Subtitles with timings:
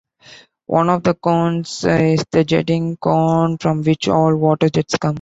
[0.65, 5.09] One of the cones is the jetting cone from which all water jets come.